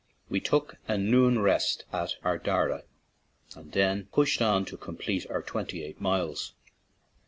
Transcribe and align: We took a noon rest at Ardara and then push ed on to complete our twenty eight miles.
We 0.29 0.39
took 0.39 0.77
a 0.87 0.97
noon 0.97 1.37
rest 1.43 1.85
at 1.93 2.15
Ardara 2.25 2.85
and 3.55 3.71
then 3.71 4.07
push 4.11 4.41
ed 4.41 4.43
on 4.45 4.65
to 4.65 4.75
complete 4.77 5.27
our 5.29 5.43
twenty 5.43 5.83
eight 5.83 6.01
miles. 6.01 6.55